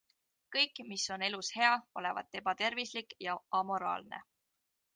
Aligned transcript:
Kõik, 0.53 0.79
mis 0.91 1.03
on 1.15 1.25
elus 1.27 1.51
hea, 1.57 1.75
olevat 2.01 2.39
ebatervislik 2.41 3.13
ja 3.27 3.37
amoraalne. 3.61 4.25